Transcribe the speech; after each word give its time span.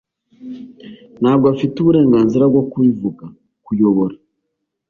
ntabwo 1.21 1.45
afite 1.53 1.75
uburenganzira 1.79 2.43
bwo 2.51 2.63
kubivuga. 2.71 3.25
(_kuyobora 3.65 4.15